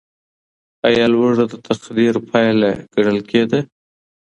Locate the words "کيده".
3.29-3.59